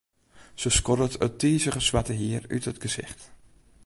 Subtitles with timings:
[0.61, 3.19] Se skoddet it tizige swarte hier út it gesicht.